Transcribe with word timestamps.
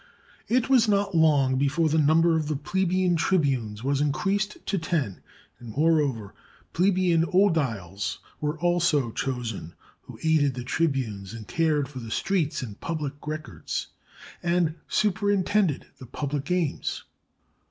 It 0.47 0.67
was 0.67 0.87
not 0.87 1.13
long 1.13 1.59
before 1.59 1.87
the 1.87 1.99
number 1.99 2.35
of 2.35 2.63
plebeian 2.63 3.15
tribunes 3.15 3.83
was 3.83 4.01
increased 4.01 4.57
to 4.65 4.79
ten; 4.79 5.21
and, 5.59 5.69
moreover, 5.77 6.33
plebeian 6.73 7.23
oediles 7.31 8.17
were 8.39 8.57
also 8.59 9.11
chosen 9.11 9.75
who 10.01 10.17
aided 10.23 10.55
the 10.55 10.63
tribunes 10.63 11.35
and 11.35 11.47
cared 11.47 11.87
for 11.87 11.99
the 11.99 12.09
streets 12.09 12.63
and 12.63 12.81
pubhc 12.81 13.13
records, 13.27 13.89
and 14.41 14.73
superintended 14.87 15.85
the 15.99 16.07
public 16.07 16.45
games. 16.45 17.03